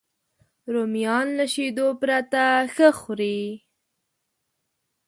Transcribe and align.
رومیان 0.73 1.27
له 1.37 1.45
شیدو 1.53 1.87
پرته 1.99 2.43
ښه 2.73 2.89
خوري 2.99 3.41